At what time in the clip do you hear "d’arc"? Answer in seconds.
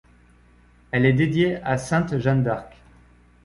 2.41-2.73